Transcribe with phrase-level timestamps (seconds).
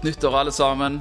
[0.00, 0.94] Godt nyttår, alle sammen.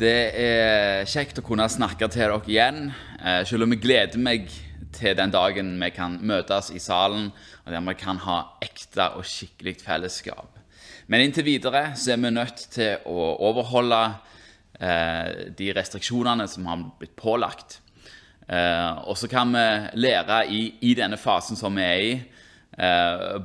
[0.00, 2.88] Det er kjekt å kunne snakke til dere igjen.
[3.22, 4.48] eh, Selv om jeg gleder meg
[4.90, 7.30] til den dagen vi kan møtes i salen,
[7.64, 10.58] og der vi kan ha ekte og skikkelig fellesskap.
[11.06, 14.02] Men inntil videre så er vi nødt til å overholde
[14.80, 17.78] eh, de restriksjonene som har blitt pålagt.
[18.48, 22.22] Eh, og så kan vi lære i, i denne fasen som vi er i,
[22.78, 23.38] eh,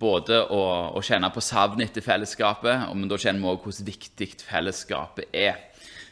[0.00, 0.62] både å,
[0.96, 5.58] å kjenne på savnet etter fellesskapet, men da kjenner vi også hvordan viktig fellesskapet er.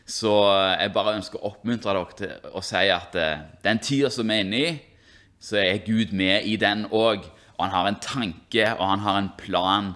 [0.04, 0.32] Så
[0.76, 4.36] jeg bare ønsker å oppmuntre dere til å si at eh, den tida som vi
[4.36, 4.74] er inne i,
[5.40, 7.24] så er Gud med i den òg.
[7.54, 9.92] Og han har en tanke, og han har en plan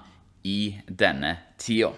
[0.47, 1.93] i denne tida.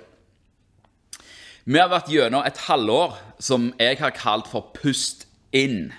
[1.70, 5.92] Vi har vært gjennom et halvår som jeg har kalt for Pust inn,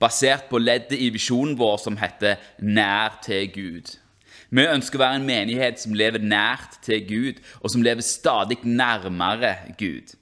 [0.00, 3.96] basert på leddet i visjonen vår som heter Nær til Gud.
[4.48, 8.62] Vi ønsker å være en menighet som lever nært til Gud, og som lever stadig
[8.64, 10.14] nærmere Gud,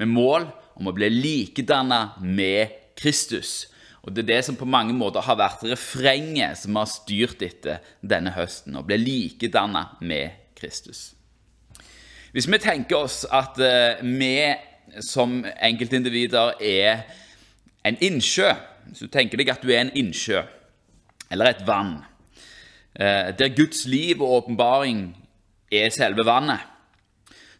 [0.00, 3.66] med mål om å bli likedanna med Kristus.
[4.04, 7.84] Og Det er det som på mange måter har vært refrenget som har styrt etter
[8.00, 11.12] denne høsten, å bli likedanna med Kristus.
[12.32, 14.52] Hvis vi tenker oss at eh, vi
[15.04, 17.04] som enkeltindivider er
[17.84, 18.50] en innsjø
[18.88, 20.42] Hvis du tenker deg at du er en innsjø
[21.32, 21.96] eller et vann,
[22.94, 25.06] eh, der Guds liv og åpenbaring
[25.72, 26.60] er selve vannet,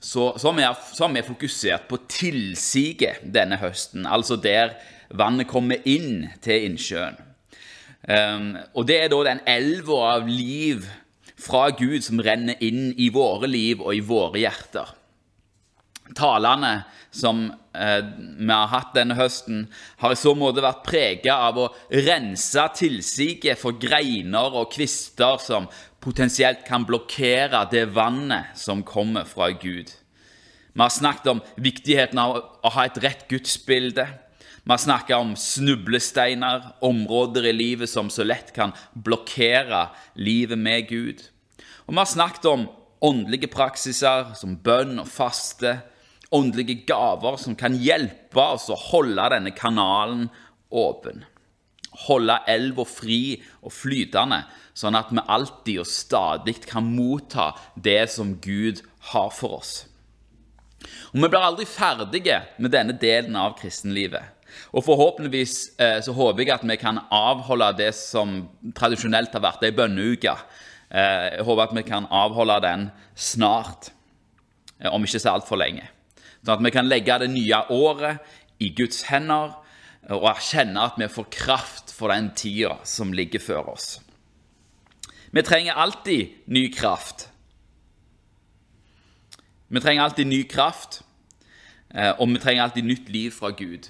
[0.04, 4.76] så, så, vi, så har vi fokusert på tilsiget denne høsten, altså der
[5.08, 7.16] vannet kommer inn til innsjøen.
[8.04, 10.84] Um, og det er da den elva av liv
[11.40, 14.92] fra Gud som renner inn i våre liv og i våre hjerter.
[16.12, 16.82] Talene
[17.14, 18.04] som eh,
[18.38, 19.64] vi har hatt denne høsten,
[20.02, 21.70] har i så måte vært prega av å
[22.04, 25.70] rense tilsiget for greiner og kvister som
[26.04, 29.88] potensielt kan blokkere det vannet som kommer fra Gud.
[30.74, 34.04] Vi har snakket om viktigheten av å ha et rett gudsbilde.
[34.64, 39.86] Vi har snakket om snublesteiner, områder i livet som så lett kan blokkere
[40.18, 41.22] livet med Gud.
[41.86, 42.68] Og vi har snakket om
[43.04, 45.78] åndelige praksiser som bønn og faste,
[46.34, 50.26] åndelige gaver som kan hjelpe oss å holde denne kanalen
[50.74, 51.24] åpen.
[52.08, 54.42] Holde elva fri og flytende,
[54.74, 59.74] sånn at vi alltid og stadig kan motta det som Gud har for oss.
[61.14, 64.34] Og Vi blir aldri ferdige med denne delen av kristenlivet.
[64.74, 68.44] Og forhåpentligvis eh, så håper jeg at vi kan avholde det som
[68.76, 70.34] tradisjonelt har vært ei bønneuke.
[70.90, 73.90] Eh, jeg håper at vi kan avholde den snart,
[74.78, 75.88] eh, om ikke så altfor lenge.
[76.44, 79.54] Sånn at vi kan legge det nye året i Guds hender
[80.12, 83.94] og erkjenne at vi får kraft for den tida som ligger før oss.
[85.32, 87.30] Vi trenger alltid ny kraft.
[89.68, 91.00] Vi trenger alltid ny kraft,
[91.90, 93.88] og vi trenger alltid nytt liv fra Gud.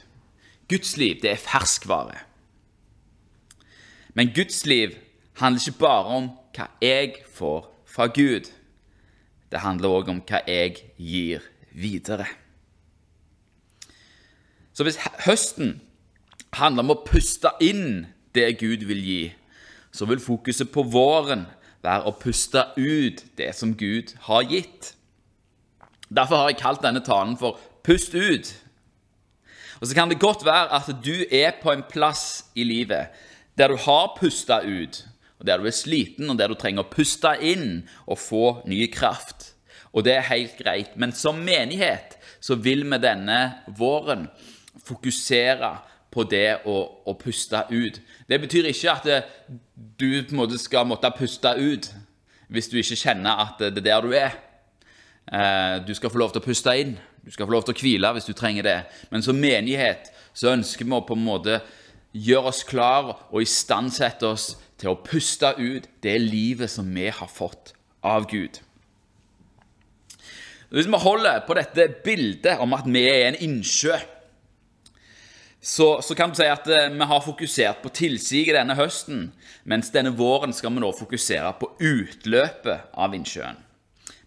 [0.68, 2.22] Guds liv, det er ferskvare.
[4.14, 4.94] Men Guds liv
[5.42, 8.48] handler ikke bare om hva jeg får fra Gud.
[9.50, 11.44] Det handler òg om hva jeg gir
[11.74, 12.30] videre.
[14.74, 15.78] Så hvis høsten
[16.58, 19.22] handler om å puste inn det Gud vil gi,
[19.94, 21.46] så vil fokuset på våren
[21.84, 24.94] være å puste ut det som Gud har gitt.
[26.10, 28.54] Derfor har jeg kalt denne talen for 'Pust ut'.
[29.80, 33.06] Og Så kan det godt være at du er på en plass i livet
[33.58, 35.06] der du har pusta ut,
[35.38, 38.86] og der du er sliten, og der du trenger å puste inn og få ny
[38.92, 39.54] kraft.
[39.92, 40.96] Og det er helt greit.
[40.96, 44.28] Men som menighet så vil vi denne våren
[44.82, 45.70] fokusere
[46.14, 46.76] på det å,
[47.06, 48.00] å puste ut.
[48.28, 49.30] Det betyr ikke at
[49.74, 51.90] du på en måte skal måtte puste ut
[52.52, 54.36] hvis du ikke kjenner at det er der du er.
[55.86, 56.94] Du skal få lov til å puste inn.
[57.24, 58.76] Du skal få lov til å hvile hvis du trenger det.
[59.10, 61.58] Men som menighet så ønsker vi å på en måte
[62.14, 67.30] gjøre oss klar og istandsette oss til å puste ut det livet som vi har
[67.30, 67.72] fått
[68.04, 68.60] av Gud.
[70.74, 73.96] Hvis vi holder på dette bildet om at vi er en innsjø,
[75.64, 79.30] så, så kan du si at vi har fokusert på tilsiget denne høsten,
[79.64, 83.56] mens denne våren skal vi nå fokusere på utløpet av innsjøen.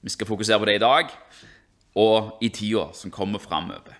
[0.01, 1.13] Vi skal fokusere på det i dag
[2.01, 3.93] og i tida som kommer framover.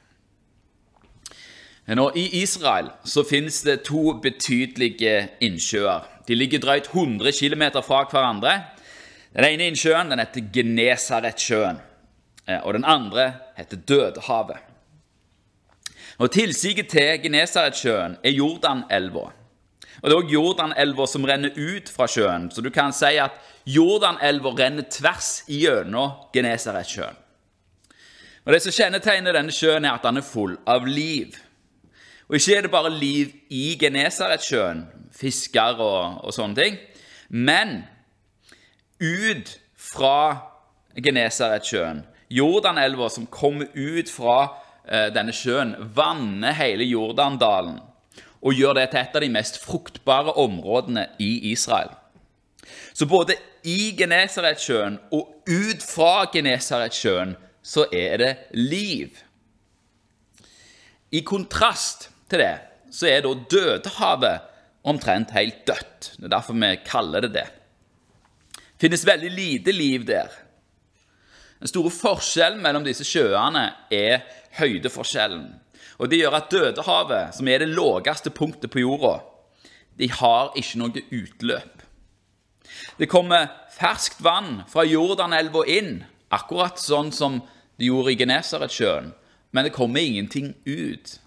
[1.88, 6.08] I Israel så finnes det to betydelige innsjøer.
[6.28, 8.56] De ligger drøyt 100 km fra hverandre.
[9.38, 11.78] Den ene innsjøen den heter Genesaretsjøen,
[12.64, 13.30] og den andre
[13.60, 14.67] heter Dødehavet.
[16.18, 19.28] Og Tilsiget til Genesaretsjøen er Jordanelva.
[20.02, 23.38] Og Det er òg Jordanelva som renner ut fra sjøen, så du kan si at
[23.66, 27.16] Jordanelva renner tvers gjennom Genesaretsjøen.
[28.46, 31.36] Og Det som kjennetegner denne sjøen, er at den er full av liv.
[32.30, 36.78] Og ikke er det bare liv i Genesaretsjøen, fisker og, og sånne ting,
[37.30, 37.84] men
[39.02, 40.38] ut fra
[40.98, 47.82] Genesaretsjøen, Jordanelva som kommer ut fra eh, denne sjøen, vanner hele Jordandalen
[48.48, 51.90] og gjør det til et av de mest fruktbare områdene i Israel.
[52.94, 53.36] Så både
[53.68, 57.36] i Genesaretsjøen og ut fra Genesaretsjøen
[57.68, 59.18] så er det liv.
[61.12, 62.56] I kontrast til det
[62.94, 64.54] så er da Dødehavet
[64.88, 66.14] omtrent helt dødt.
[66.16, 67.48] Det er derfor vi kaller det det.
[68.78, 70.32] Det finnes veldig lite liv der.
[71.60, 74.22] Den store forskjellen mellom disse sjøene er
[74.60, 75.48] høydeforskjellen.
[75.98, 79.20] Og Det gjør at Dødehavet, som er det laveste punktet på jorda,
[79.98, 81.84] de har ikke noe utløp.
[82.98, 87.40] Det kommer ferskt vann fra Jordanelva inn, akkurat sånn som
[87.78, 89.14] det gjorde i Genesaretsjøen,
[89.54, 91.18] men det kommer ingenting ut.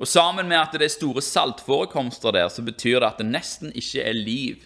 [0.00, 3.72] Og Sammen med at det er store saltforekomster der, så betyr det at det nesten
[3.76, 4.64] ikke er liv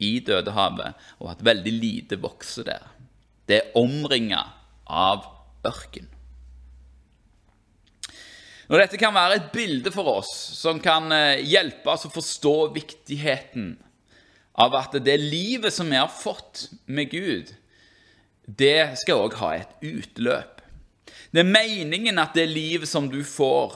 [0.00, 2.88] i Dødehavet, og at veldig lite vokser der.
[3.48, 4.40] Det er omringa
[4.88, 5.28] av
[5.68, 6.08] ørken.
[8.70, 12.54] Når dette kan være et bilde for oss som kan eh, hjelpe oss å forstå
[12.76, 13.72] viktigheten
[14.62, 17.48] av at det livet som vi har fått med Gud,
[18.46, 20.60] det skal òg ha et utløp.
[21.34, 23.74] Det er meningen at det livet som du får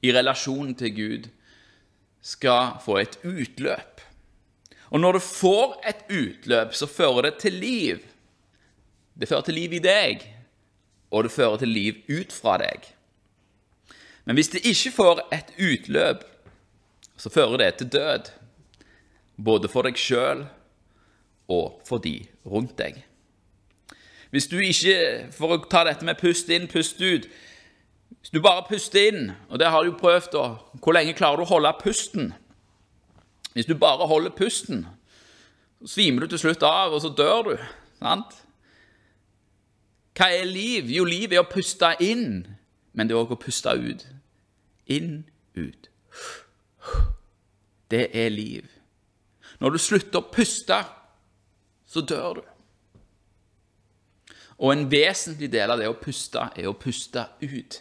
[0.00, 1.28] i relasjonen til Gud,
[2.24, 4.00] skal få et utløp.
[4.88, 8.00] Og når du får et utløp, så fører det til liv.
[9.12, 10.24] Det fører til liv i deg,
[11.12, 12.88] og det fører til liv ut fra deg.
[14.30, 16.20] Men hvis det ikke får et utløp,
[17.18, 18.28] så fører det til død.
[19.44, 20.44] Både for deg sjøl
[21.50, 22.12] og for de
[22.46, 23.00] rundt deg.
[24.30, 27.26] Hvis du ikke, for å ta dette med pust inn, pust ut
[28.20, 30.44] Hvis du bare puster inn, og det har du prøvd, da,
[30.78, 32.30] hvor lenge klarer du å holde pusten?
[33.58, 34.86] Hvis du bare holder pusten,
[35.82, 37.56] så svimer du til slutt av, og så dør du.
[37.98, 38.38] sant?
[40.14, 40.94] Hva er liv?
[40.94, 42.46] Jo, liv er å puste inn,
[42.94, 44.06] men det er òg å puste ut.
[44.90, 45.90] Inn, ut.
[47.90, 48.66] Det er liv.
[49.60, 50.78] Når du slutter å puste,
[51.90, 52.42] så dør du.
[54.60, 57.80] Og en vesentlig del av det å puste er å puste ut.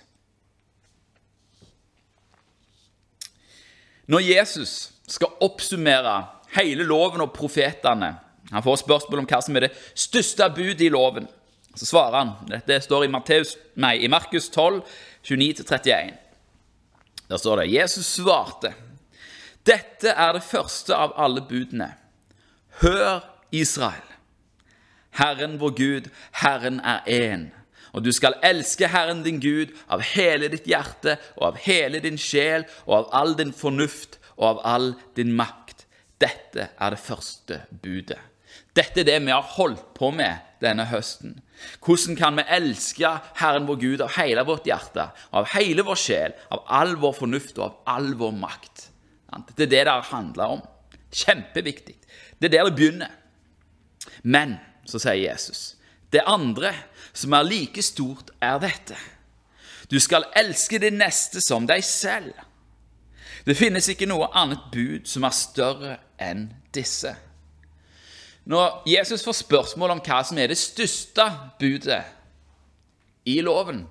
[4.09, 4.73] Når Jesus
[5.09, 6.15] skal oppsummere
[6.55, 8.15] hele loven og profetene
[8.49, 11.27] Han får spørsmål om hva som er det største budet i loven.
[11.77, 14.79] Så svarer han Dette står i, Markus 12,
[15.21, 16.15] 29-31.
[17.29, 18.73] Der står det Jesus svarte
[19.65, 21.91] Dette er det første av alle budene.
[22.81, 23.21] Hør,
[23.51, 24.05] Israel.
[25.19, 27.49] Herren vår Gud, Herren er én.
[27.91, 32.17] Og du skal elske Herren din Gud av hele ditt hjerte og av hele din
[32.21, 35.85] sjel og av all din fornuft og av all din makt.
[36.21, 38.19] Dette er det første budet.
[38.79, 41.39] Dette er det vi har holdt på med denne høsten.
[41.83, 43.11] Hvordan kan vi elske
[43.41, 47.59] Herren vår Gud av hele vårt hjerte, av hele vår sjel, av all vår fornuft
[47.59, 48.85] og av all vår makt?
[49.55, 50.61] Det er det det handler om.
[51.11, 51.97] Kjempeviktig.
[52.39, 53.11] Det er der det begynner.
[54.23, 55.75] Men så sier Jesus.
[56.09, 56.71] Det andre,
[57.13, 58.97] som er like stort, er dette.
[59.91, 62.33] Du skal elske din neste som deg selv.
[63.45, 67.13] Det finnes ikke noe annet bud som er større enn disse.
[68.49, 71.25] Når Jesus får spørsmål om hva som er det største
[71.61, 72.01] budet
[73.29, 73.83] i loven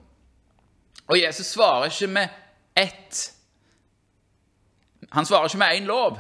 [1.07, 2.33] Og Jesus svarer ikke med
[2.75, 3.21] ett
[5.15, 6.19] Han svarer ikke med én lov.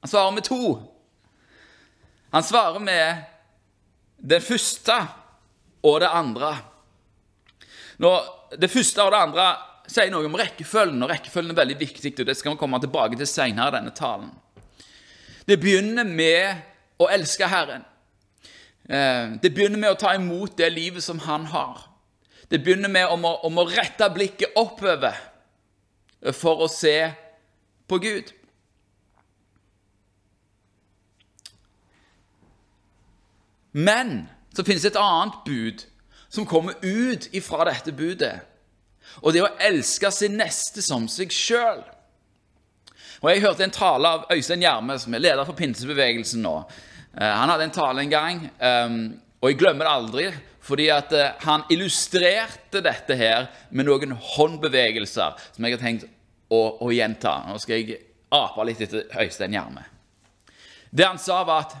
[0.00, 0.62] Han svarer med to.
[2.32, 3.22] Han svarer med
[4.18, 4.96] det første
[5.82, 6.50] og det andre.
[7.98, 9.46] Når det første og det andre
[9.88, 13.18] sier noe om rekkefølgen, og rekkefølgen er veldig viktig, og det skal vi komme tilbake
[13.18, 14.32] til senere i denne talen.
[15.46, 16.67] Det begynner med
[16.98, 17.84] å elske Herren.
[18.88, 21.84] Eh, det begynner med å ta imot det livet som Han har.
[22.50, 25.16] Det begynner med om å, om å rette blikket oppover
[26.32, 27.12] for å se
[27.88, 28.32] på Gud.
[33.72, 35.84] Men så finnes det et annet bud
[36.28, 38.40] som kommer ut ifra dette budet.
[39.22, 41.84] Og det er å elske sin neste som seg sjøl.
[43.18, 46.54] Og Jeg hørte en tale av Øystein Gjerme, som er leder for pinsebevegelsen nå.
[47.18, 49.00] Eh, han hadde en tale en gang, ehm,
[49.40, 50.26] og jeg glemmer det aldri,
[50.62, 56.06] fordi at eh, han illustrerte dette her med noen håndbevegelser som jeg har tenkt
[56.46, 57.40] å, å gjenta.
[57.48, 57.98] Nå skal jeg
[58.30, 59.82] ape litt etter Øystein Gjerme.
[60.90, 61.74] Det han sa, var at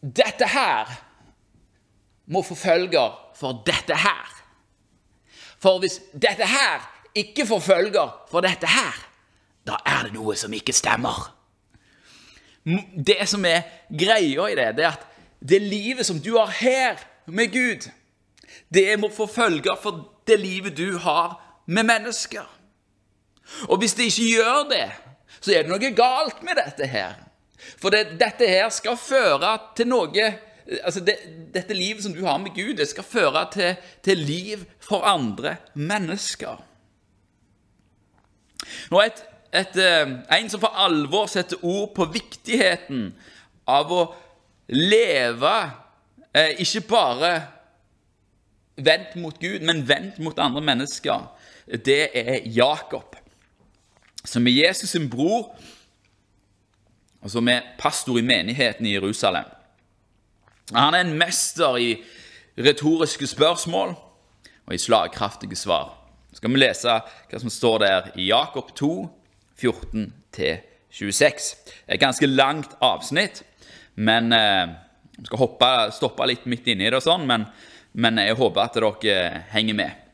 [0.00, 0.88] dette her
[2.32, 4.32] må få følger for dette her.
[5.60, 9.09] For hvis dette her ikke får følger for dette her,
[9.66, 11.30] da er det noe som ikke stemmer.
[12.64, 15.06] Det som er greia i det, det er at
[15.40, 17.88] det livet som du har her med Gud,
[18.68, 22.44] det må forfølge for det livet du har med mennesker.
[23.68, 24.86] Og hvis det ikke gjør det,
[25.40, 27.16] så er det noe galt med dette her.
[27.80, 30.30] For det, dette her skal føre til noe
[30.84, 31.16] altså det,
[31.54, 33.74] Dette livet som du har med Gud, det skal føre til,
[34.04, 36.60] til liv for andre mennesker.
[38.90, 43.14] Nå et, et, eh, En som for alvor setter ord på viktigheten
[43.66, 44.14] av å
[44.68, 45.70] leve
[46.34, 47.32] eh, ikke bare
[48.76, 51.26] vendt mot Gud, men vendt mot andre mennesker,
[51.66, 53.16] det er Jakob.
[54.24, 55.50] Som er Jesus sin bror
[57.20, 59.44] og som er pastor i menigheten i Jerusalem.
[60.72, 61.90] Han er en mester i
[62.58, 63.94] retoriske spørsmål
[64.66, 65.96] og i slagkraftige svar.
[66.30, 68.92] Så skal vi lese hva som står der i Jakob 2,
[69.60, 70.60] 14-26.
[70.90, 73.42] Det er et ganske langt avsnitt,
[74.00, 74.76] men eh,
[75.26, 77.44] skal hoppe, stoppe litt midt inni det, og sånn, men,
[77.92, 80.06] men jeg håper at dere henger med.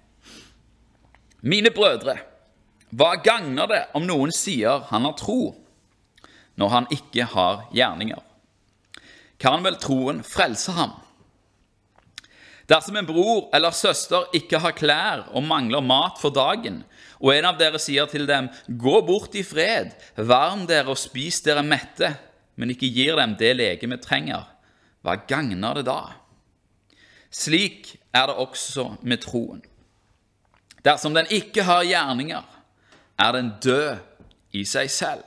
[1.47, 2.17] Mine brødre,
[2.97, 5.55] hva gagner det om noen sier han har tro?
[6.57, 8.23] når han ikke har gjerninger?
[9.41, 10.95] Kan vel troen frelse ham?
[12.67, 16.83] Dersom en bror eller søster ikke har klær og mangler mat for dagen,
[17.21, 21.41] og en av dere sier til dem, gå bort i fred, varm dere og spis
[21.45, 22.13] dere mette,
[22.57, 24.45] men ikke gir dem det legemet trenger,
[25.05, 26.01] hva gagner det da?
[27.33, 29.63] Slik er det også med troen.
[30.85, 32.45] Dersom den ikke har gjerninger,
[33.19, 33.97] er den død
[34.57, 35.25] i seg selv.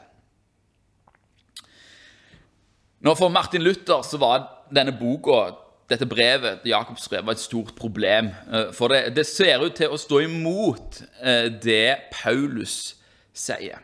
[3.00, 5.56] Nå For Martin Luther så var denne boka,
[5.90, 8.30] dette brevet, Jakobs brev, var et stort problem.
[8.54, 12.96] Eh, for det, det, ser ut til å stå imot eh, det Paulus
[13.34, 13.82] sier.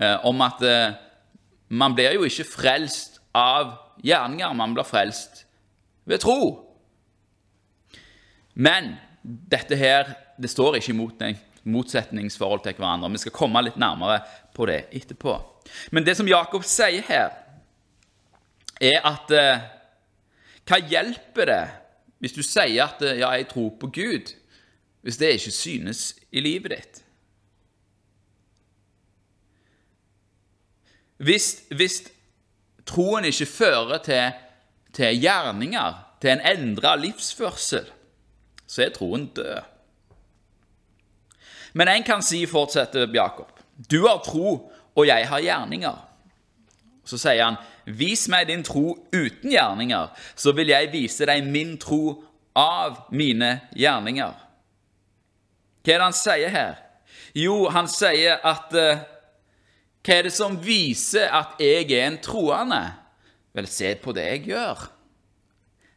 [0.00, 0.62] Eh, om at
[1.68, 5.44] man blir jo ikke frelst av gjerninger, man blir frelst
[6.08, 6.38] ved tro.
[8.54, 10.94] Men dette her det står ikke
[11.24, 11.38] en
[11.74, 13.12] motsetningsforhold til hverandre.
[13.14, 14.20] Vi skal komme litt nærmere
[14.54, 15.36] på det etterpå.
[15.94, 17.32] Men det som Jakob sier her,
[18.82, 19.30] er at
[20.64, 21.64] Hva hjelper det
[22.24, 24.34] hvis du sier at 'ja, jeg tror på Gud',
[25.02, 27.04] hvis det ikke synes i livet ditt?
[31.16, 32.02] Hvis, hvis
[32.86, 34.32] troen ikke fører til,
[34.92, 37.86] til gjerninger, til en endra livsførsel,
[38.66, 39.60] så er troen død.
[41.74, 43.52] Men en kan si, fortsetter Jakob,
[43.90, 46.03] du har tro, og jeg har gjerninger.
[47.04, 51.76] Så sier han, Vis meg din tro uten gjerninger, så vil jeg vise deg min
[51.80, 52.22] tro
[52.56, 54.32] av mine gjerninger.
[55.84, 56.80] Hva er det han sier her?
[57.36, 59.02] Jo, han sier at uh,
[60.04, 62.80] Hva er det som viser at jeg er en troende?
[63.54, 64.86] Vel, se på det jeg gjør.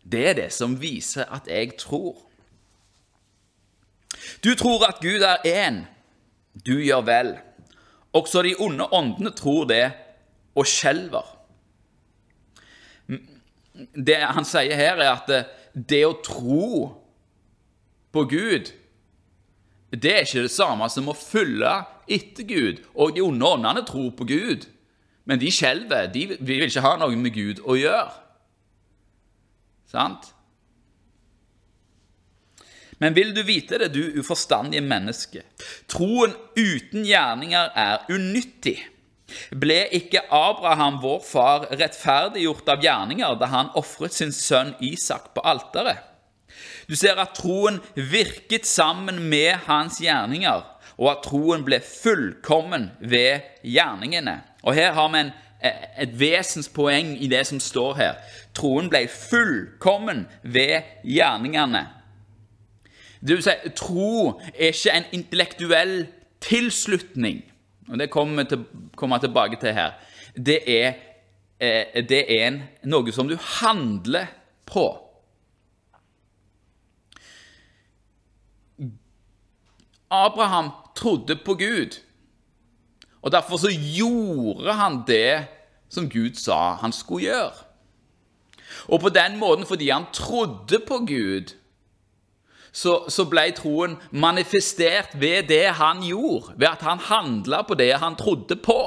[0.08, 2.20] Det er det som viser at jeg tror.
[4.44, 5.82] Du tror at Gud er én.
[6.66, 7.32] Du gjør vel.
[8.16, 9.92] Også de onde åndene tror det
[10.58, 11.34] og skjelver
[13.78, 15.28] det han sier her, er at
[15.78, 16.70] det å tro
[18.10, 18.72] på Gud
[19.88, 21.70] det er ikke det samme som å følge
[22.12, 22.82] etter Gud.
[23.00, 24.66] Og de onde åndene tror på Gud,
[25.28, 26.10] men de skjelver.
[26.12, 28.10] De vil ikke ha noe med Gud å gjøre.
[29.88, 30.34] Sant?
[33.00, 35.46] Men vil du vite det, du uforstandige menneske?
[35.88, 38.82] Troen uten gjerninger er unyttig.
[39.52, 45.44] Ble ikke Abraham, vår far, rettferdiggjort av gjerninger da han ofret sin sønn Isak på
[45.44, 46.00] alteret?
[46.88, 50.64] Du ser at troen virket sammen med hans gjerninger,
[50.98, 54.40] og at troen ble fullkommen ved gjerningene.
[54.64, 55.34] Og Her har vi en,
[56.00, 58.16] et vesenspoeng i det som står her.
[58.56, 61.84] Troen ble fullkommen ved gjerningene.
[63.20, 65.96] Det vil si, tro er ikke en intellektuell
[66.42, 67.44] tilslutning
[67.88, 68.66] og det kommer vi til,
[68.96, 69.92] kommer tilbake til her,
[70.36, 70.94] det er,
[71.60, 74.28] eh, det er en, noe som du handler
[74.66, 74.88] på.
[80.10, 82.00] Abraham trodde på Gud,
[83.22, 85.48] og derfor så gjorde han det
[85.90, 87.66] som Gud sa han skulle gjøre.
[88.88, 91.56] Og på den måten, fordi han trodde på Gud,
[92.78, 97.90] så, så ble troen manifestert ved det han gjorde, ved at han handla på det
[98.04, 98.78] han trodde på.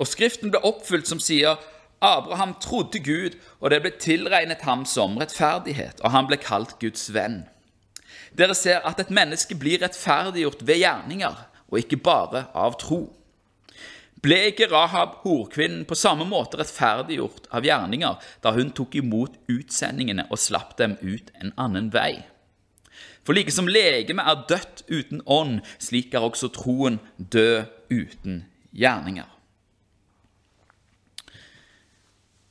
[0.00, 1.58] Og Skriften ble oppfylt som sier
[2.00, 7.10] Abraham trodde Gud, og det ble tilregnet ham som rettferdighet, og han ble kalt Guds
[7.12, 7.42] venn.
[8.38, 13.08] Dere ser at et menneske blir rettferdiggjort ved gjerninger, og ikke bare av tro.
[14.20, 20.26] Ble ikke Rahab horkvinnen på samme måte rettferdiggjort av gjerninger da hun tok imot utsendingene
[20.28, 22.20] og slapp dem ut en annen vei?
[23.24, 28.42] For like som legemet er dødt uten ånd, slik er også troen død uten
[28.76, 29.28] gjerninger.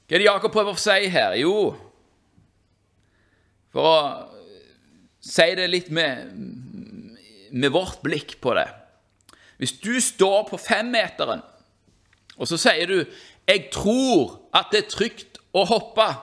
[0.10, 1.36] Hva er det Jakob prøver å si her?
[1.38, 1.76] Jo,
[3.70, 3.98] for å
[5.22, 6.32] si det litt med,
[7.54, 8.66] med vårt blikk på det
[9.60, 11.44] Hvis du står på femmeteren,
[12.40, 13.06] og så sier du
[13.48, 16.16] 'Jeg tror at det er trygt å hoppe',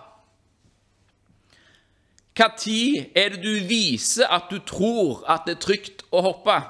[2.38, 6.62] når er det du viser at du tror at det er trygt å hoppe?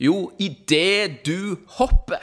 [0.00, 2.22] Jo, idet du hopper.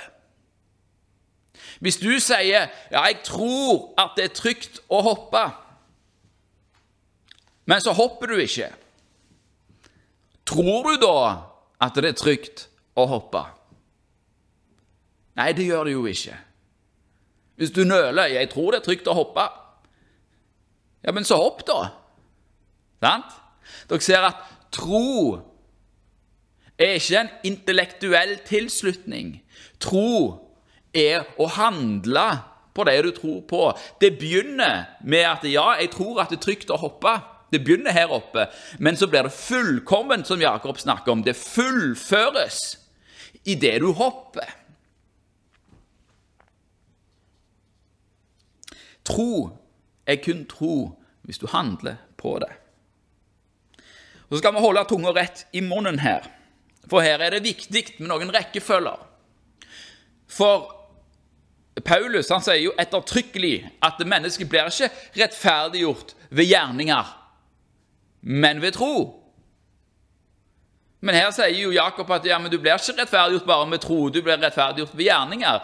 [1.79, 5.51] Hvis du sier 'ja, jeg tror at det er trygt å hoppe',
[7.65, 8.73] men så hopper du ikke,
[10.45, 11.41] tror du da
[11.81, 13.45] at det er trygt å hoppe?
[15.35, 16.37] Nei, det gjør det jo ikke.
[17.55, 19.49] Hvis du nøler 'jeg tror det er trygt å hoppe',
[21.05, 21.89] ja, men så hopp, da.
[23.03, 23.35] Sant?
[23.89, 25.35] Dere ser at tro
[26.79, 29.43] er ikke en intellektuell tilslutning.
[29.79, 30.41] Tro
[30.93, 32.25] er å handle
[32.75, 33.61] på det du tror på.
[34.01, 37.13] Det begynner med at ja, jeg tror at det er trygt å hoppe.
[37.53, 38.49] Det begynner her oppe,
[38.79, 41.21] men så blir det fullkomment, som Jakob snakker om.
[41.23, 42.57] Det fullføres
[43.45, 44.49] i det du hopper.
[49.05, 49.49] Tro
[50.05, 50.75] er kun tro
[51.25, 52.51] hvis du handler på det.
[54.29, 56.25] Så skal vi holde tunga rett i munnen her,
[56.89, 58.97] for her er det viktig med noen rekkefølger.
[60.29, 60.71] For
[61.85, 67.13] Paulus han sier jo ettertrykkelig at mennesket blir ikke rettferdiggjort ved gjerninger,
[68.21, 68.95] men ved tro.
[71.05, 74.07] Men her sier jo Jakob at ja, men du blir ikke rettferdiggjort bare med tro,
[74.09, 75.59] du blir rettferdiggjort ved gjerninger.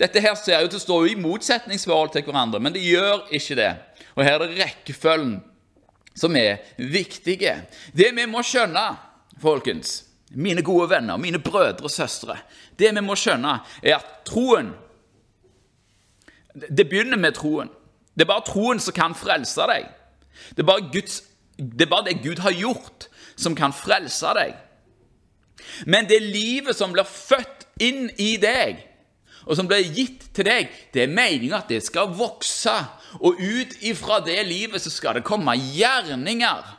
[0.00, 3.56] Dette her ser ut til å stå i motsetningsforhold til hverandre, men det gjør ikke
[3.58, 3.70] det.
[4.16, 5.34] Og her er det rekkefølgen
[6.16, 7.58] som er viktige.
[7.92, 8.86] Det vi må skjønne,
[9.40, 12.36] folkens, mine gode venner, mine brødre og søstre
[12.78, 14.68] Det vi må skjønne, er at troen
[16.54, 17.70] Det begynner med troen.
[18.14, 19.86] Det er bare troen som kan frelse deg.
[20.56, 21.22] Det er bare, Guds,
[21.56, 24.56] det, er bare det Gud har gjort, som kan frelse deg.
[25.86, 28.82] Men det livet som blir født inn i deg,
[29.46, 32.74] og som ble gitt til deg, det er meninga at det skal vokse.
[33.20, 36.76] Og ut ifra det livet så skal det komme gjerninger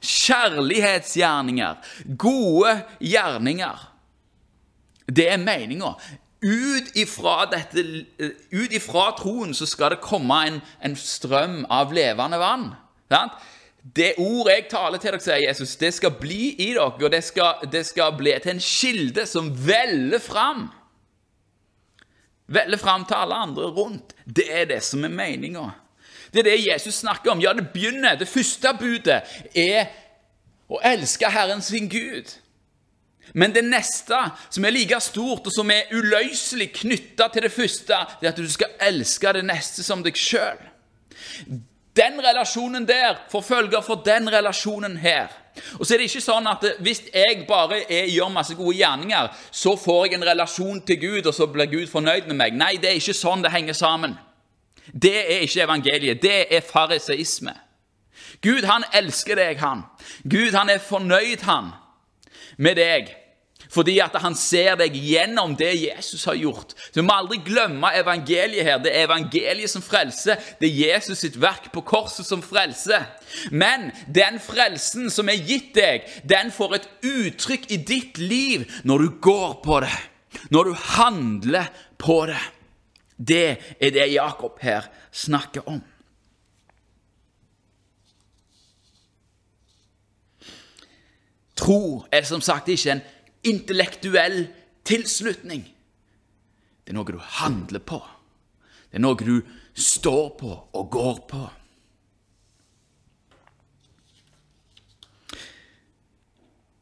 [0.00, 1.74] kjærlighetsgjerninger,
[2.18, 3.92] gode gjerninger.
[5.06, 5.94] Det er meninga.
[6.46, 7.46] Ut ifra,
[8.52, 12.72] ut ifra troen så skal det komme en, en strøm av levende vann.
[13.10, 13.38] Sant?
[13.96, 17.22] Det ordet jeg taler til dere, sier Jesus, det skal bli i dere, og det
[17.22, 20.66] skal, det skal bli til en kilde som veller fram.
[22.46, 24.14] Veller fram til alle andre rundt.
[24.26, 25.70] Det er det som er meninga.
[26.32, 27.40] Det er det Jesus snakker om.
[27.40, 28.14] Ja, det begynner.
[28.14, 29.22] Det første budet
[29.54, 29.86] er
[30.68, 32.30] å elske Herren sin Gud.
[33.34, 34.18] Men det neste,
[34.50, 38.38] som er like stort, og som er uløselig knytta til det første, det er at
[38.38, 40.60] du skal elske det neste som deg sjøl.
[41.96, 45.32] Den relasjonen der forfølger for den relasjonen her.
[45.78, 49.28] Og så er det ikke sånn at hvis jeg bare er, gjør masse gode gjerninger,
[49.50, 52.56] så får jeg en relasjon til Gud, og så blir Gud fornøyd med meg.
[52.56, 54.16] Nei, det er ikke sånn det henger sammen.
[54.92, 56.22] Det er ikke evangeliet.
[56.22, 57.54] Det er fariseisme.
[58.42, 59.84] Gud, han elsker deg, han.
[60.28, 61.72] Gud, han er fornøyd, han,
[62.58, 63.14] med deg.
[63.72, 66.74] Fordi at han ser deg gjennom det Jesus har gjort.
[66.76, 68.78] Så Vi må aldri glemme evangeliet her.
[68.82, 70.40] Det er evangeliet som frelser.
[70.60, 73.08] Det er Jesus sitt verk på korset som frelser.
[73.50, 79.04] Men den frelsen som er gitt deg, den får et uttrykk i ditt liv når
[79.04, 79.96] du går på det.
[80.50, 82.42] Når du handler på det.
[83.16, 85.80] Det er det Jakob her snakker om.
[91.56, 93.04] Tro er som sagt ikke en
[93.48, 94.46] intellektuell
[94.86, 95.64] tilslutning.
[96.84, 98.00] Det er noe du handler på.
[98.90, 99.40] Det er noe du
[99.74, 101.44] står på og går på.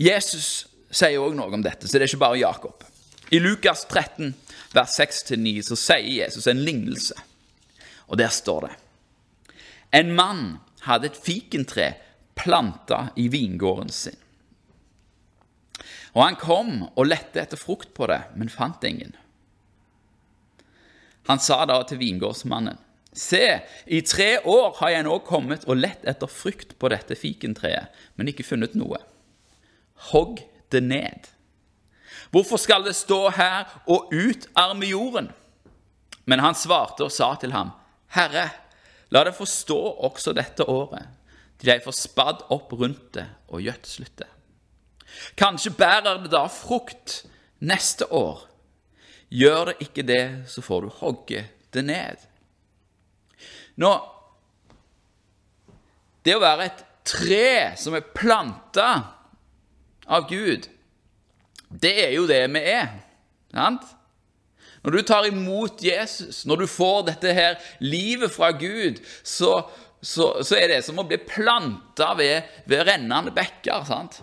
[0.05, 2.85] Jesus sier òg noe om dette, så det er ikke bare Jakob.
[3.33, 4.35] I Lukas 13
[4.75, 7.17] vers 6-9, så sier Jesus en lignelse.
[8.11, 8.75] Og der står det
[9.95, 11.95] En mann hadde et fikentre
[12.37, 14.19] planta i vingården sin.
[16.15, 19.15] Og han kom og lette etter frukt på det, men fant ingen.
[21.29, 22.81] Han sa da til vingårdsmannen,
[23.15, 27.93] Se, i tre år har jeg nå kommet og lett etter frukt på dette fikentreet,
[28.19, 28.99] men ikke funnet noe.
[30.11, 30.43] Hogg
[30.75, 31.29] det ned.
[32.35, 35.31] Hvorfor skal det stå her og utarme jorden?
[36.27, 37.71] Men han svarte og sa til ham,
[38.19, 38.49] Herre,
[39.15, 41.07] la det få stå også dette året,
[41.63, 44.34] til jeg får spadd opp rundt det og gjødslet det.
[45.39, 47.23] Kanskje bærer det da frukt
[47.65, 48.45] neste år.
[49.35, 52.27] Gjør det ikke det, så får du hogge det ned.
[53.83, 53.95] Nå
[56.25, 58.87] Det å være et tre som er planta
[60.09, 60.71] av Gud,
[61.69, 62.95] det er jo det vi er.
[63.53, 63.85] Sant?
[64.85, 69.63] Når du tar imot Jesus, når du får dette her livet fra Gud, så,
[70.01, 73.85] så, så er det som å bli planta ved, ved rennende bekker.
[73.89, 74.21] sant?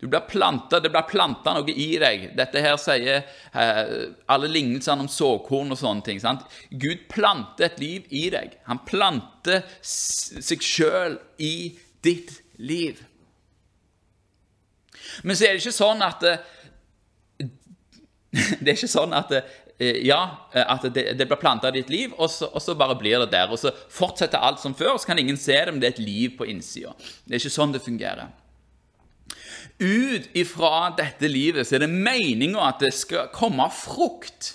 [0.00, 2.30] Du blir planta, Det blir planta noe i deg.
[2.36, 3.92] Dette her sier eh,
[4.28, 6.20] alle lignelsene om såkorn og sånne ting.
[6.20, 6.44] sant?
[6.70, 8.58] Gud planter et liv i deg.
[8.68, 13.00] Han planter seg sjøl i ditt liv.
[15.24, 16.44] Men så er det ikke sånn at eh,
[18.60, 20.20] Det er ikke sånn at eh, ja,
[20.52, 23.32] at det, det blir planta i ditt liv, og så, og så, bare blir det
[23.32, 23.48] der.
[23.48, 25.96] Og så fortsetter alt som før, og så kan ingen se det, men det er
[25.96, 26.92] et liv på innsida.
[27.24, 28.32] Det er ikke sånn det fungerer.
[29.76, 34.54] Ut ifra dette livet så er det meninga at det skal komme frukt.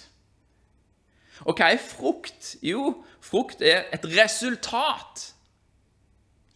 [1.46, 2.56] Og hva er frukt?
[2.66, 5.28] Jo, frukt er et resultat.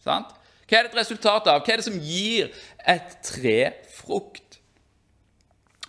[0.02, 0.34] Sant?
[0.66, 1.62] Hva er det et resultat av?
[1.62, 2.50] Hva er det som gir
[2.86, 3.58] et tre
[3.94, 4.58] frukt?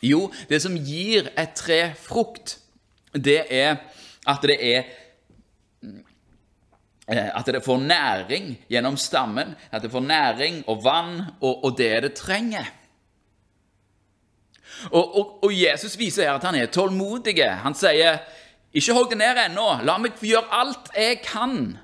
[0.05, 2.59] Jo, det som gir et tre frukt,
[3.13, 3.79] det er
[4.27, 4.89] at det er
[7.07, 12.03] at det får næring gjennom stammen, at det får næring og vann og, og det
[12.03, 12.65] det trenger.
[14.91, 17.39] Og, og, og, Jesus viser her at han er tålmodig.
[17.63, 18.19] Han sier,
[18.73, 19.81] 'Ikke hold det ned ennå.
[19.83, 21.77] La meg gjøre alt jeg kan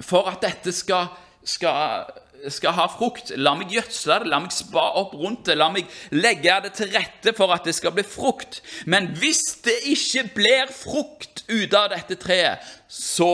[0.00, 1.12] for at dette skal,
[1.44, 2.10] skal,
[2.50, 3.32] skal ha frukt.
[3.36, 6.92] La meg gjødsle det, la meg spa opp rundt det, la meg legge det til
[6.94, 8.60] rette for at det skal bli frukt.
[8.86, 13.32] Men hvis det ikke blir frukt ut av dette treet, så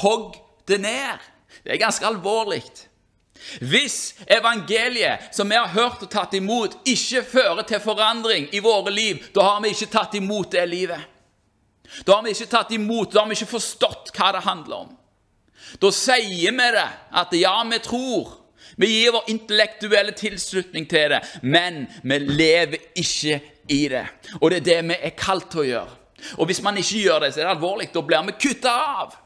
[0.00, 0.36] hogg
[0.68, 1.26] det ned.
[1.64, 2.62] Det er ganske alvorlig.
[3.60, 8.92] Hvis evangeliet som vi har hørt og tatt imot, ikke fører til forandring i våre
[8.92, 11.00] liv, da har vi ikke tatt imot det livet.
[12.04, 14.97] Da har vi ikke tatt imot, da har vi ikke forstått hva det handler om.
[15.80, 18.34] Da sier vi det, at ja, vi tror.
[18.78, 24.04] Vi gir vår intellektuelle tilslutning til det, men vi lever ikke i det.
[24.40, 25.96] Og det er det vi er kalt til å gjøre.
[26.38, 27.90] Og hvis man ikke gjør det, så er det alvorlig.
[27.94, 29.16] Da blir vi kutta av.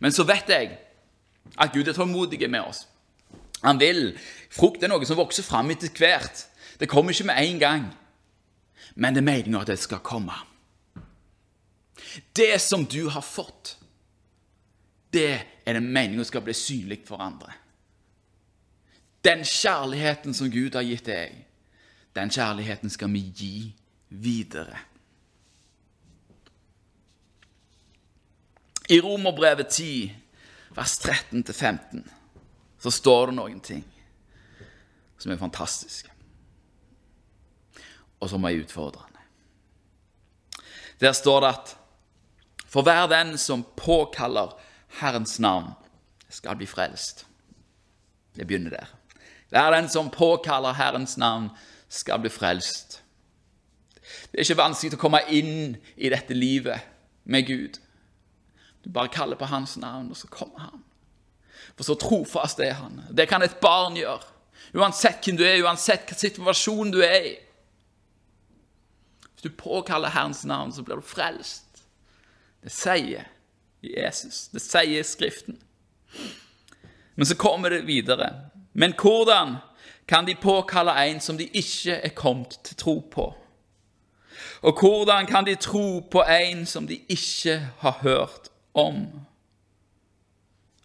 [0.00, 0.72] Men så vet jeg
[1.56, 2.84] at Gud er tålmodig med oss.
[3.64, 4.10] Han vil.
[4.52, 6.46] Frukt er noe som vokser fram etter hvert.
[6.80, 7.86] Det kommer ikke med en gang.
[8.94, 10.36] Men det er meninga at det skal komme.
[12.36, 13.76] Det som du har fått,
[15.14, 15.30] det
[15.64, 17.52] er det meninga skal bli synlig for andre.
[19.24, 21.38] Den kjærligheten som Gud har gitt deg,
[22.14, 23.54] den kjærligheten skal vi gi
[24.08, 24.76] videre.
[28.92, 30.12] I Romerbrevet 10,
[30.76, 32.04] vers 13-15,
[32.78, 33.84] så står det noen ting
[35.16, 36.10] som er fantastiske,
[38.20, 39.22] og som er utfordrende.
[41.00, 41.74] Der står det at
[42.68, 44.52] for hver den som påkaller
[45.00, 45.72] Herrens navn,
[46.28, 47.26] skal bli frelst.
[48.34, 48.90] Det begynner der.
[49.50, 51.50] Hver den som påkaller Herrens navn,
[51.88, 53.02] skal bli frelst.
[54.32, 56.82] Det er ikke vanskelig å komme inn i dette livet
[57.24, 57.78] med Gud.
[58.84, 60.82] Du bare kaller på hans navn, og så kommer han.
[61.76, 63.00] For så trofast er han.
[63.10, 64.26] Det kan et barn gjøre.
[64.74, 67.34] Uansett hvem du er, uansett hvilken situasjon du er i.
[69.34, 71.84] Hvis du påkaller Herrens navn, så blir du frelst.
[72.64, 73.28] Det sier
[73.92, 74.48] Jesus.
[74.48, 75.58] Det sier Skriften.
[77.14, 78.50] Men så kommer det videre.
[78.72, 79.56] Men hvordan
[80.06, 83.34] kan de påkalle en som de ikke er kommet til tro på?
[84.62, 89.06] Og hvordan kan de tro på en som de ikke har hørt om.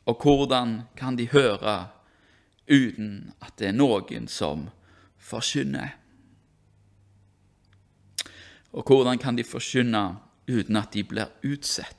[0.06, 1.88] Og hvordan kan de høre
[2.72, 4.70] uten at det er noen som
[5.18, 5.96] forkynner?
[8.74, 10.18] Og hvordan kan de forkynne
[10.50, 11.99] uten at de blir utsett,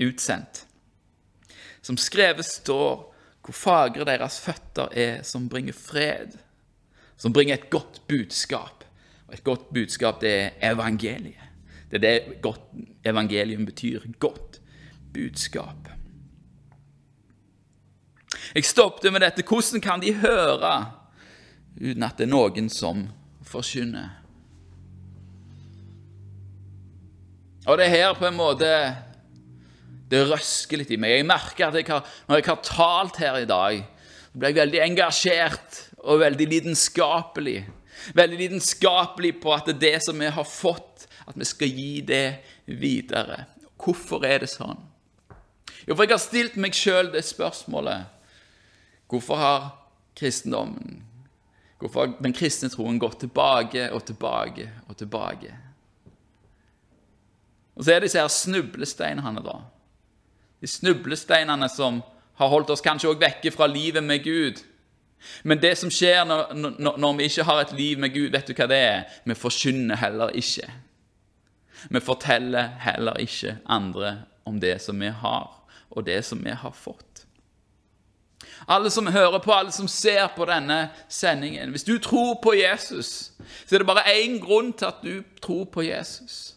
[0.00, 0.66] utsendt?
[1.82, 3.08] Som skrevet står,
[3.42, 6.36] hvor fagre deres føtter er, som bringer fred,
[7.16, 8.84] som bringer et godt budskap.
[9.26, 11.48] Og et godt budskap, det er evangeliet.
[11.90, 12.60] Det er det godt
[13.04, 14.00] evangelium betyr.
[14.18, 14.60] Godt
[15.12, 15.88] budskap.
[18.54, 19.44] Jeg stoppet med dette.
[19.48, 20.86] Hvordan kan de høre
[21.80, 23.06] uten at det er noen som
[23.42, 24.18] forkynner?
[27.66, 28.68] Og det er her på en måte
[30.12, 31.16] det røsker litt i meg.
[31.16, 33.78] Jeg merker at jeg har, når jeg har talt her i dag,
[34.28, 37.58] så blir jeg veldig engasjert og veldig lidenskapelig.
[38.18, 42.26] Veldig lidenskapelig på at det som vi har fått, at vi skal gi det
[42.66, 43.46] videre.
[43.80, 44.80] Hvorfor er det sånn?
[45.86, 48.10] Jo, for jeg har stilt meg sjøl det spørsmålet.
[49.10, 49.66] Hvorfor har
[50.18, 51.02] kristendommen,
[51.80, 55.56] hvorfor har den kristne troen gått tilbake og tilbake og tilbake?
[57.72, 59.62] Og så er det disse her snublesteinene, da.
[60.62, 62.00] De snublesteinene som
[62.38, 64.62] har holdt oss kanskje òg vekke fra livet med Gud.
[65.42, 68.48] Men det som skjer når, når, når, vi ikke har et liv med Gud, vet
[68.48, 69.02] du hva det er?
[69.26, 70.70] Vi forkynner heller ikke.
[71.90, 75.50] Vi forteller heller ikke andre om det som vi har,
[75.90, 77.26] og det som vi har fått.
[78.70, 83.32] Alle som hører på, alle som ser på denne sendingen Hvis du tror på Jesus,
[83.66, 86.54] så er det bare én grunn til at du tror på Jesus.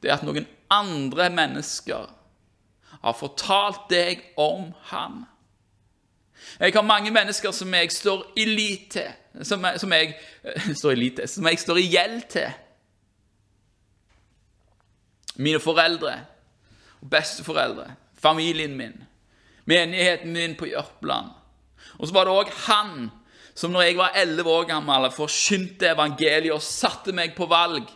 [0.00, 2.08] Det er at noen andre mennesker
[3.02, 5.24] har fortalt deg om han.
[6.60, 9.10] Jeg har mange mennesker som jeg står i lit til,
[9.42, 10.14] som jeg, som jeg,
[10.80, 12.62] står i lit som jeg står i gjeld til.
[15.36, 16.14] Mine foreldre
[17.10, 19.04] besteforeldre, familien min,
[19.64, 21.30] menigheten min på Jørpeland.
[21.98, 23.08] Og så var det òg han
[23.56, 27.86] som når jeg var elleve år gammel, forkynte evangeliet og satte meg på valg.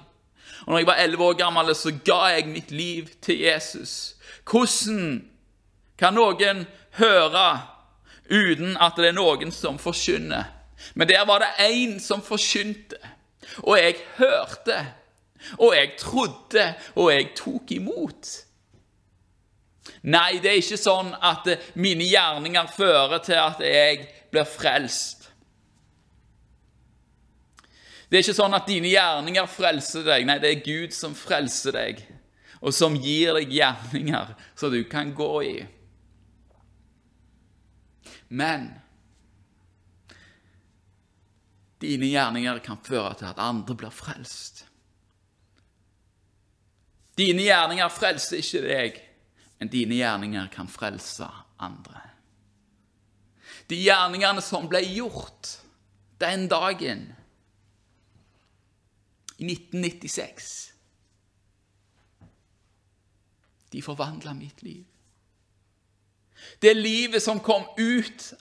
[0.65, 4.17] Og når jeg var elleve år gammel, så ga jeg mitt liv til Jesus.
[4.51, 5.29] Hvordan
[5.99, 6.65] kan noen
[6.99, 7.47] høre
[8.31, 10.49] uten at det er noen som forkynner?
[10.95, 12.99] Men der var det én som forkynte,
[13.63, 14.79] og jeg hørte,
[15.59, 18.31] og jeg trodde, og jeg tok imot.
[20.03, 21.47] Nei, det er ikke sånn at
[21.79, 25.29] mine gjerninger fører til at jeg blir frelst.
[28.11, 30.25] Det er ikke sånn at dine gjerninger frelser deg.
[30.27, 32.01] Nei, det er Gud som frelser deg
[32.61, 35.57] og som gir deg gjerninger så du kan gå i.
[38.29, 38.69] Men
[41.81, 44.67] dine gjerninger kan føre til at andre blir frelst.
[47.19, 49.01] Dine gjerninger frelser ikke deg,
[49.61, 51.27] men dine gjerninger kan frelse
[51.61, 52.05] andre.
[53.71, 55.57] De gjerningene som ble gjort
[56.21, 57.07] den dagen
[59.41, 60.70] i 1996
[63.71, 64.85] de forvandla mitt liv.
[66.59, 68.33] Det livet som kom ut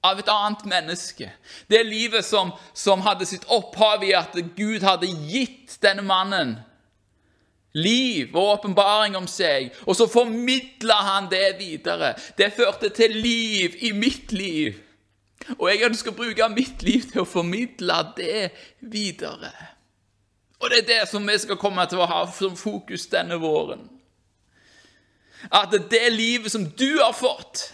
[0.00, 1.30] av et annet menneske.
[1.66, 6.58] Det livet som, som hadde sitt opphav i at Gud hadde gitt denne mannen
[7.72, 12.14] liv og åpenbaring om seg, og så formidla han det videre.
[12.38, 14.80] Det førte til liv i mitt liv.
[15.58, 19.52] Og jeg ønsker å bruke mitt liv til å formidle det videre.
[20.60, 23.86] Og det er det som vi skal komme til å ha som fokus denne våren.
[25.48, 27.70] At det livet som du har fått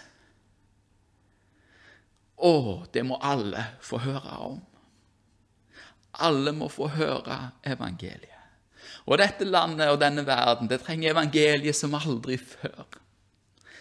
[2.37, 4.59] Å, det må alle få høre om.
[6.21, 8.37] Alle må få høre evangeliet.
[9.09, 12.85] Og dette landet og denne verden, det trenger evangeliet som aldri før.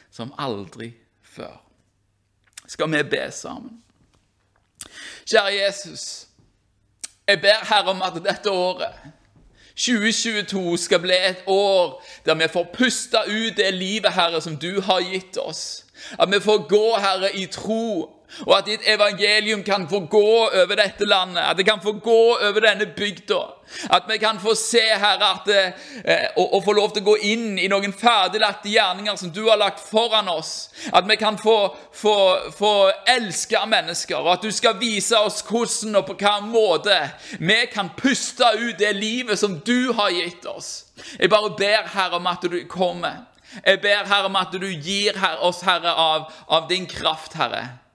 [0.09, 0.89] Som aldri
[1.21, 1.59] før.
[2.65, 3.83] Skal vi be sammen?
[5.27, 6.27] Kjære Jesus,
[7.27, 9.16] jeg ber Herre om at dette året
[9.77, 14.81] 2022 skal bli et år der vi får puste ut det livet, Herre, som du
[14.81, 15.85] har gitt oss.
[16.19, 18.16] At vi får gå, Herre, i tro
[18.47, 22.23] og at ditt evangelium kan få gå over dette landet, at det kan få gå
[22.37, 23.39] over denne bygda.
[23.91, 25.49] At vi kan få se, Herre, at,
[26.05, 29.43] eh, og, og, få lov til å gå inn i noen ferdiglagte gjerninger som du
[29.49, 30.69] har lagt foran oss.
[30.93, 32.17] At vi kan få, få,
[32.55, 32.75] få
[33.17, 36.99] elske mennesker, og at du skal vise oss hvordan og på hvilken måte
[37.41, 40.87] vi kan puste ut det livet som du har gitt oss.
[41.19, 43.27] Jeg bare ber, Herre, om at du kommer.
[43.65, 47.86] Jeg ber, Herre, om at du gir oss, Herre, av, av din kraft, Herre.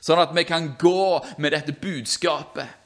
[0.00, 2.76] Sånn at vi kan gå med dette budskapet.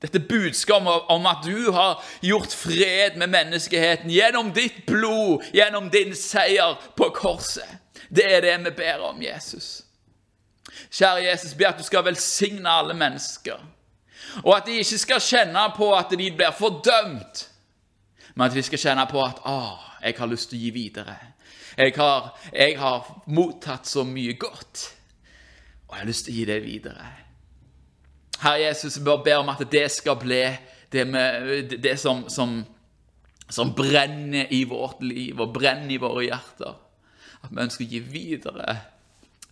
[0.00, 6.14] Dette budskapet om at du har gjort fred med menneskeheten gjennom ditt blod, gjennom din
[6.16, 7.68] seier på korset.
[8.08, 9.82] Det er det vi ber om, Jesus.
[10.90, 13.60] Kjære Jesus, be at du skal velsigne alle mennesker.
[14.44, 17.44] Og at de ikke skal kjenne på at de blir fordømt,
[18.34, 21.18] men at de skal kjenne på at 'Å, jeg har lyst til å gi videre'.
[21.76, 24.94] Jeg har, jeg har mottatt så mye godt.
[25.90, 27.06] Og jeg har lyst til å gi det videre.
[28.40, 30.44] Herre Jesus, jeg bare ber om at det skal bli
[30.92, 32.60] det, med, det som, som,
[33.50, 36.78] som, brenner i vårt liv og brenner i våre hjerter.
[37.42, 38.78] At vi ønsker å gi videre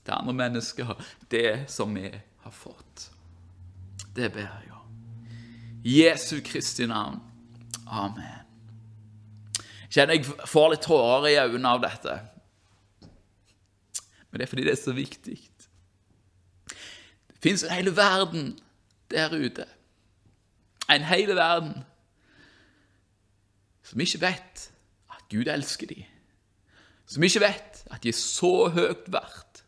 [0.05, 0.95] til andre mennesker
[1.35, 3.11] det som vi har fått.
[4.15, 4.89] Det ber jeg om.
[5.83, 7.19] Jesu Kristi navn.
[7.89, 8.47] Amen.
[9.91, 12.19] kjenner jeg får litt tårer i øynene av dette.
[14.29, 15.39] Men det er fordi det er så viktig.
[17.43, 18.59] Fins en hel verden
[19.11, 19.67] der ute.
[20.91, 21.85] En hel verden
[23.83, 24.71] som ikke vet
[25.11, 26.05] at Gud elsker dem.
[27.07, 29.63] Som ikke vet at de er så høyt verdt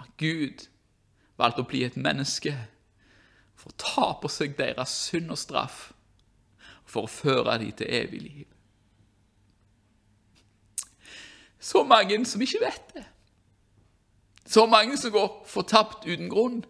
[0.00, 0.68] at Gud
[1.36, 2.54] valgte å bli et menneske
[3.58, 5.92] for å ta på seg deres synd og straff,
[6.88, 8.48] for å føre dem til evig liv.
[11.62, 13.04] Så mange som ikke vet det.
[14.46, 16.64] Så mange som går fortapt uten grunn.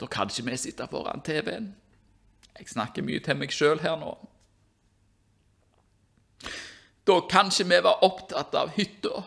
[0.00, 1.70] Da kan ikke vi sitte foran TV-en.
[2.58, 4.12] Jeg snakker mye til meg sjøl her nå.
[7.06, 9.22] Da kan ikke vi være opptatt av hytta.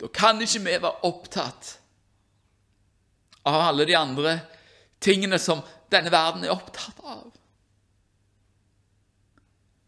[0.00, 1.76] Da kan ikke vi være opptatt
[3.46, 4.38] av alle de andre
[5.02, 7.30] tingene som denne verden er opptatt av.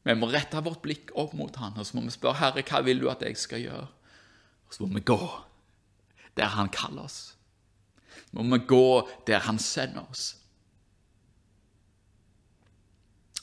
[0.05, 2.83] Vi må rette vårt blikk opp mot Han, og så må vi spørre Herre, hva
[2.85, 3.87] vil du at jeg skal gjøre?
[4.69, 5.21] Og så må vi gå
[6.37, 7.34] der Han kaller oss.
[8.35, 10.35] Må vi gå der Han sender oss.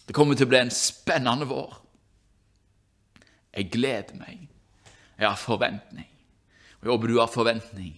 [0.07, 1.77] Det kommer til å bli en spennende vår.
[3.55, 4.49] Jeg gleder meg.
[5.15, 6.09] Jeg har forventning.
[6.79, 7.93] Og Jeg håper du har forventning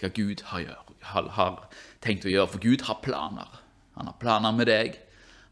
[0.00, 0.68] hva Gud har,
[1.04, 1.56] har, har,
[2.00, 2.48] tenkt å gjøre.
[2.54, 3.60] For Gud har planer.
[3.98, 4.96] Han har planer med deg.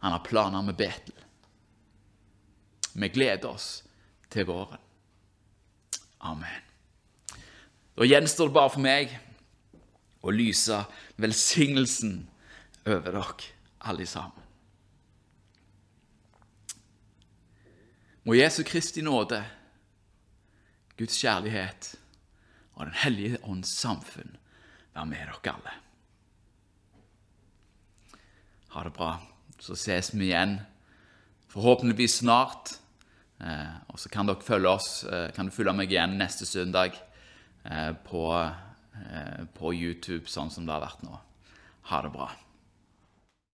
[0.01, 1.17] Han har planer med Betel.
[2.95, 3.83] Vi gleder oss
[4.33, 4.81] til våren.
[6.25, 6.65] Amen.
[7.99, 9.13] Da gjenstår det bare for meg
[10.23, 10.83] å lyse
[11.21, 12.21] velsignelsen
[12.87, 13.53] over dere
[13.89, 14.45] alle sammen.
[18.27, 19.41] Må Jesu Kristi nåde,
[20.99, 21.95] Guds kjærlighet
[22.75, 24.37] og Den hellige ånds samfunn
[24.95, 25.77] være med dere alle.
[28.75, 29.15] Ha det bra.
[29.59, 30.59] Så ses vi igjen
[31.51, 32.77] forhåpentligvis snart.
[33.41, 36.99] Eh, og så kan dere følge oss, eh, kan du følge meg igjen neste søndag
[37.65, 38.23] eh, på,
[39.59, 41.19] på YouTube, sånn som det har vært nå.
[41.91, 42.29] Ha det bra.